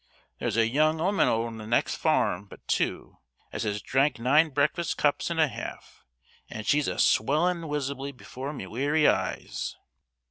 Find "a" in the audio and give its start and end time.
0.57-0.67, 5.39-5.47, 6.87-6.97